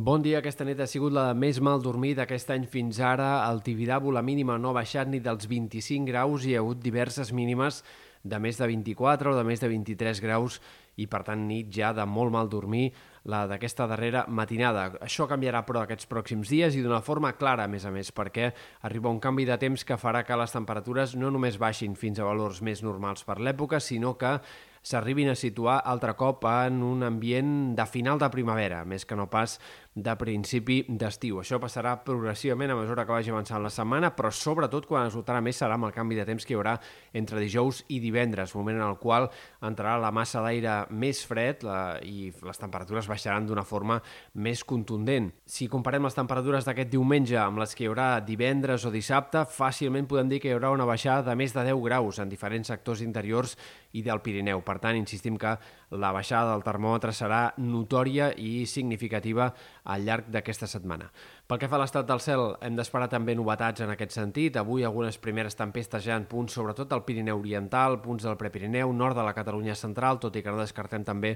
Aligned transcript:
Bon 0.00 0.22
dia. 0.24 0.38
Aquesta 0.38 0.64
nit 0.64 0.78
ha 0.80 0.86
sigut 0.88 1.12
la 1.12 1.34
més 1.36 1.58
mal 1.60 1.82
dormida 1.84 2.22
aquest 2.22 2.48
any 2.54 2.62
fins 2.72 3.02
ara. 3.04 3.42
Al 3.44 3.58
Tibidabo 3.60 4.08
la 4.16 4.22
mínima 4.24 4.54
no 4.56 4.70
ha 4.70 4.78
baixat 4.78 5.10
ni 5.12 5.18
dels 5.20 5.44
25 5.50 6.08
graus 6.08 6.46
i 6.46 6.54
hi 6.54 6.54
ha 6.56 6.62
hagut 6.62 6.80
diverses 6.80 7.34
mínimes 7.36 7.82
de 8.24 8.38
més 8.40 8.56
de 8.56 8.68
24 8.70 9.34
o 9.34 9.36
de 9.36 9.44
més 9.44 9.60
de 9.60 9.68
23 9.68 10.22
graus 10.24 10.56
i 11.00 11.04
per 11.08 11.20
tant 11.24 11.42
nit 11.48 11.68
ja 11.72 11.92
de 11.96 12.04
molt 12.08 12.32
mal 12.32 12.48
dormir 12.48 12.90
la 13.28 13.42
d'aquesta 13.48 13.86
darrera 13.90 14.24
matinada. 14.28 14.86
Això 15.04 15.26
canviarà 15.28 15.62
però 15.68 15.84
aquests 15.84 16.08
pròxims 16.08 16.48
dies 16.48 16.76
i 16.76 16.82
d'una 16.84 17.02
forma 17.04 17.34
clara, 17.36 17.64
a 17.64 17.72
més 17.72 17.84
a 17.84 17.92
més, 17.92 18.08
perquè 18.12 18.50
arriba 18.88 19.12
un 19.12 19.20
canvi 19.20 19.44
de 19.48 19.58
temps 19.60 19.84
que 19.84 20.00
farà 20.00 20.24
que 20.24 20.36
les 20.40 20.56
temperatures 20.56 21.14
no 21.16 21.30
només 21.30 21.60
baixin 21.60 21.96
fins 21.96 22.20
a 22.20 22.28
valors 22.28 22.60
més 22.64 22.80
normals 22.84 23.24
per 23.24 23.36
l'època, 23.40 23.80
sinó 23.80 24.16
que 24.16 24.38
s'arribin 24.82 25.28
a 25.28 25.36
situar 25.36 25.80
altre 25.84 26.14
cop 26.16 26.46
en 26.48 26.80
un 26.82 27.04
ambient 27.04 27.74
de 27.76 27.84
final 27.86 28.18
de 28.18 28.30
primavera, 28.32 28.84
més 28.88 29.04
que 29.04 29.16
no 29.16 29.28
pas 29.28 29.58
de 29.94 30.12
principi 30.14 30.84
d'estiu. 30.86 31.40
Això 31.40 31.58
passarà 31.58 31.96
progressivament 32.06 32.70
a 32.70 32.76
mesura 32.78 33.02
que 33.04 33.10
vagi 33.10 33.32
avançant 33.32 33.62
la 33.62 33.72
setmana, 33.74 34.12
però 34.14 34.30
sobretot 34.30 34.86
quan 34.86 35.08
es 35.08 35.16
notarà 35.18 35.40
més 35.42 35.58
serà 35.58 35.74
amb 35.74 35.88
el 35.88 35.94
canvi 35.94 36.14
de 36.14 36.26
temps 36.28 36.46
que 36.46 36.54
hi 36.54 36.58
haurà 36.58 36.76
entre 37.12 37.40
dijous 37.42 37.82
i 37.90 37.98
divendres, 37.98 38.54
moment 38.54 38.78
en 38.78 38.86
el 38.86 38.98
qual 39.02 39.26
entrarà 39.66 39.96
la 39.98 40.12
massa 40.14 40.44
d'aire 40.44 40.84
més 40.90 41.24
fred 41.26 41.64
la, 41.66 41.98
i 42.06 42.30
les 42.46 42.62
temperatures 42.62 43.10
baixaran 43.10 43.48
d'una 43.48 43.66
forma 43.66 43.98
més 44.34 44.62
contundent. 44.62 45.32
Si 45.44 45.66
comparem 45.68 46.06
les 46.06 46.14
temperatures 46.14 46.68
d'aquest 46.68 46.92
diumenge 46.94 47.38
amb 47.42 47.58
les 47.58 47.74
que 47.74 47.84
hi 47.84 47.90
haurà 47.90 48.20
divendres 48.22 48.86
o 48.86 48.94
dissabte, 48.94 49.42
fàcilment 49.50 50.06
podem 50.06 50.30
dir 50.30 50.38
que 50.38 50.52
hi 50.52 50.54
haurà 50.54 50.70
una 50.70 50.86
baixada 50.86 51.26
de 51.32 51.36
més 51.36 51.56
de 51.56 51.66
10 51.66 51.82
graus 51.82 52.22
en 52.22 52.30
diferents 52.30 52.70
sectors 52.70 53.02
interiors 53.02 53.56
i 53.98 54.04
del 54.06 54.22
Pirineu. 54.22 54.62
Per 54.62 54.78
tant, 54.78 54.94
insistim 54.94 55.34
que 55.40 55.56
la 55.98 56.12
baixada 56.14 56.54
del 56.54 56.62
termòmetre 56.62 57.10
serà 57.16 57.42
notòria 57.58 58.30
i 58.38 58.62
significativa 58.70 59.50
al 59.84 60.04
llarg 60.04 60.30
d'aquesta 60.30 60.66
setmana. 60.70 61.10
Pel 61.50 61.58
que 61.58 61.66
fa 61.66 61.74
a 61.74 61.80
l'estat 61.82 62.06
del 62.06 62.20
cel, 62.22 62.40
hem 62.62 62.76
d'esperar 62.78 63.08
també 63.10 63.34
novetats 63.34 63.82
en 63.82 63.90
aquest 63.90 64.12
sentit. 64.14 64.54
Avui 64.60 64.84
algunes 64.86 65.16
primeres 65.18 65.56
tempestes 65.58 66.04
ja 66.04 66.14
en 66.14 66.28
punts, 66.30 66.54
sobretot 66.54 66.92
al 66.94 67.00
Pirineu 67.02 67.40
Oriental, 67.40 67.96
punts 68.04 68.22
del 68.22 68.36
Prepirineu, 68.38 68.92
nord 68.94 69.18
de 69.18 69.24
la 69.26 69.32
Catalunya 69.34 69.74
central, 69.74 70.20
tot 70.22 70.38
i 70.38 70.44
que 70.46 70.54
no 70.54 70.60
descartem 70.60 71.02
també 71.02 71.32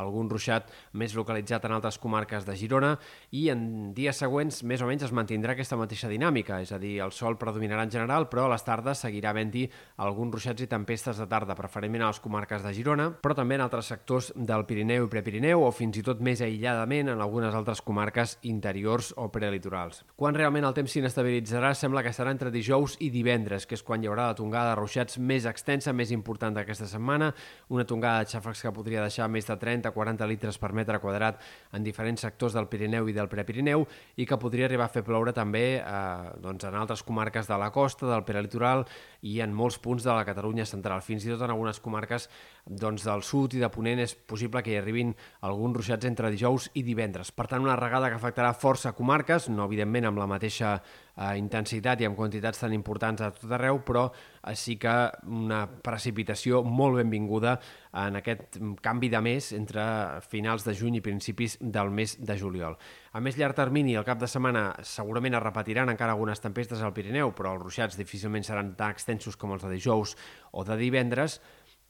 algun 0.00 0.30
ruixat 0.32 0.70
més 0.96 1.12
localitzat 1.12 1.66
en 1.68 1.74
altres 1.76 1.98
comarques 2.00 2.46
de 2.48 2.54
Girona, 2.56 2.94
i 3.36 3.50
en 3.52 3.92
dies 3.92 4.16
següents 4.16 4.62
més 4.64 4.80
o 4.80 4.88
menys 4.88 5.04
es 5.04 5.12
mantindrà 5.12 5.52
aquesta 5.52 5.76
mateixa 5.76 6.08
dinàmica, 6.08 6.62
és 6.64 6.72
a 6.72 6.80
dir, 6.80 6.94
el 7.04 7.12
sol 7.12 7.36
predominarà 7.36 7.84
en 7.84 7.92
general, 7.92 8.30
però 8.32 8.46
a 8.46 8.54
les 8.54 8.64
tardes 8.64 9.04
seguirà 9.04 9.34
havent-hi 9.36 9.66
alguns 10.00 10.38
ruixats 10.38 10.64
i 10.64 10.70
tempestes 10.72 11.20
de 11.20 11.28
tarda, 11.28 11.58
preferentment 11.60 12.06
a 12.06 12.10
les 12.14 12.22
comarques 12.24 12.64
de 12.64 12.72
Girona, 12.72 13.10
però 13.20 13.36
també 13.36 13.60
en 13.60 13.66
altres 13.66 13.92
sectors 13.92 14.32
del 14.32 14.64
Pirineu 14.64 15.10
i 15.10 15.12
Prepirineu, 15.12 15.68
o 15.68 15.76
fins 15.76 16.00
i 16.00 16.08
tot 16.08 16.24
més 16.24 16.40
aïlladament 16.40 17.12
en 17.12 17.20
algunes 17.20 17.52
altres 17.52 17.84
comarques 17.84 18.38
interiors 18.48 19.12
o 19.12 19.28
prelitorals. 19.58 20.04
Quan 20.16 20.34
realment 20.34 20.64
el 20.66 20.74
temps 20.74 20.92
s'inestabilitzarà 20.92 21.74
sembla 21.74 22.02
que 22.02 22.12
serà 22.14 22.30
entre 22.32 22.50
dijous 22.54 22.96
i 23.04 23.10
divendres, 23.10 23.66
que 23.66 23.76
és 23.76 23.82
quan 23.82 24.02
hi 24.02 24.08
haurà 24.08 24.28
la 24.30 24.36
tongada 24.38 24.72
de 24.72 24.78
ruixats 24.78 25.18
més 25.18 25.46
extensa, 25.46 25.92
més 25.92 26.10
important 26.14 26.54
d'aquesta 26.54 26.86
setmana, 26.86 27.32
una 27.68 27.84
tongada 27.84 28.22
de 28.22 28.30
xàfecs 28.32 28.62
que 28.62 28.72
podria 28.72 29.02
deixar 29.02 29.28
més 29.28 29.46
de 29.46 29.56
30-40 29.58 30.28
litres 30.28 30.58
per 30.58 30.72
metre 30.72 31.00
quadrat 31.02 31.40
en 31.72 31.84
diferents 31.84 32.20
sectors 32.20 32.54
del 32.54 32.68
Pirineu 32.68 33.08
i 33.08 33.16
del 33.16 33.28
Prepirineu 33.28 33.86
i 34.16 34.26
que 34.26 34.38
podria 34.38 34.66
arribar 34.68 34.88
a 34.88 34.94
fer 34.94 35.04
ploure 35.06 35.34
també 35.34 35.66
eh, 35.78 36.32
doncs 36.42 36.64
en 36.68 36.78
altres 36.78 37.02
comarques 37.02 37.48
de 37.48 37.58
la 37.58 37.70
costa, 37.74 38.08
del 38.08 38.24
prelitoral 38.24 38.86
i 39.22 39.40
en 39.42 39.54
molts 39.54 39.78
punts 39.82 40.04
de 40.06 40.14
la 40.14 40.24
Catalunya 40.26 40.66
central. 40.66 41.02
Fins 41.02 41.26
i 41.26 41.32
tot 41.32 41.42
en 41.42 41.54
algunes 41.54 41.80
comarques 41.82 42.28
doncs, 42.68 43.04
del 43.06 43.24
sud 43.24 43.56
i 43.56 43.62
de 43.62 43.70
Ponent 43.72 44.02
és 44.02 44.14
possible 44.14 44.62
que 44.62 44.74
hi 44.74 44.78
arribin 44.78 45.14
alguns 45.46 45.78
ruixats 45.78 46.06
entre 46.06 46.30
dijous 46.30 46.68
i 46.78 46.84
divendres. 46.86 47.32
Per 47.32 47.48
tant, 47.48 47.64
una 47.64 47.76
regada 47.78 48.10
que 48.10 48.18
afectarà 48.18 48.52
força 48.54 48.92
comarques, 48.96 49.47
no 49.50 49.66
evidentment 49.68 50.08
amb 50.08 50.20
la 50.20 50.28
mateixa 50.30 50.76
eh, 50.78 51.34
intensitat 51.40 52.00
i 52.00 52.08
amb 52.08 52.16
quantitats 52.18 52.62
tan 52.62 52.74
importants 52.76 53.22
a 53.24 53.30
tot 53.34 53.52
arreu, 53.56 53.80
però 53.86 54.06
eh, 54.08 54.54
sí 54.56 54.76
que 54.80 54.94
una 55.26 55.64
precipitació 55.66 56.62
molt 56.64 57.00
benvinguda 57.00 57.58
en 58.04 58.20
aquest 58.20 58.60
canvi 58.84 59.10
de 59.10 59.20
mes 59.24 59.52
entre 59.56 59.84
finals 60.28 60.66
de 60.66 60.74
juny 60.76 61.00
i 61.00 61.04
principis 61.04 61.58
del 61.60 61.90
mes 61.90 62.18
de 62.20 62.38
juliol. 62.38 62.78
A 63.12 63.22
més 63.24 63.38
llarg 63.40 63.56
termini, 63.56 63.96
el 63.98 64.06
cap 64.06 64.20
de 64.20 64.28
setmana 64.30 64.70
segurament 64.86 65.34
es 65.34 65.42
repetiran 65.42 65.90
encara 65.90 66.14
algunes 66.14 66.42
tempestes 66.44 66.82
al 66.84 66.94
Pirineu, 66.94 67.32
però 67.34 67.56
els 67.56 67.64
ruixats 67.64 67.98
difícilment 67.98 68.46
seran 68.46 68.74
tan 68.78 68.94
extensos 68.94 69.36
com 69.36 69.56
els 69.56 69.64
de 69.64 69.72
dijous 69.72 70.14
o 70.52 70.64
de 70.64 70.76
divendres, 70.78 71.40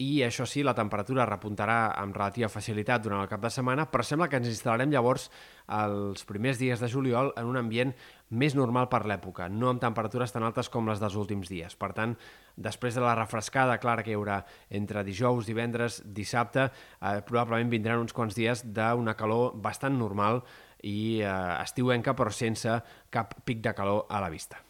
i 0.00 0.22
això 0.24 0.46
sí, 0.48 0.62
la 0.64 0.72
temperatura 0.72 1.26
repuntarà 1.28 1.90
amb 2.00 2.16
relativa 2.16 2.48
facilitat 2.48 3.02
durant 3.04 3.20
el 3.20 3.28
cap 3.28 3.42
de 3.44 3.50
setmana, 3.52 3.84
però 3.92 4.04
sembla 4.06 4.30
que 4.32 4.38
ens 4.40 4.48
instal·larem 4.48 4.88
llavors 4.94 5.26
els 5.76 6.24
primers 6.24 6.56
dies 6.56 6.80
de 6.80 6.88
juliol 6.88 7.34
en 7.36 7.50
un 7.50 7.58
ambient 7.60 7.92
més 8.30 8.56
normal 8.56 8.88
per 8.88 9.02
l'època, 9.04 9.50
no 9.52 9.68
amb 9.68 9.82
temperatures 9.82 10.32
tan 10.32 10.46
altes 10.46 10.72
com 10.72 10.88
les 10.88 11.02
dels 11.02 11.18
últims 11.20 11.52
dies. 11.52 11.76
Per 11.76 11.92
tant, 11.92 12.16
després 12.56 12.96
de 12.96 13.04
la 13.04 13.12
refrescada 13.18 13.76
clara 13.82 14.06
que 14.06 14.14
hi 14.14 14.16
haurà 14.16 14.40
entre 14.80 15.04
dijous, 15.04 15.44
divendres, 15.50 16.00
dissabte, 16.06 16.70
eh, 16.70 17.20
probablement 17.28 17.76
vindran 17.76 18.00
uns 18.00 18.16
quants 18.16 18.38
dies 18.38 18.64
d'una 18.64 19.18
calor 19.20 19.52
bastant 19.60 20.00
normal 20.00 20.40
i 20.80 21.20
eh, 21.20 21.36
estiuenca, 21.60 22.16
però 22.16 22.32
sense 22.32 22.80
cap 23.12 23.36
pic 23.44 23.60
de 23.60 23.76
calor 23.76 24.06
a 24.08 24.24
la 24.24 24.32
vista. 24.32 24.64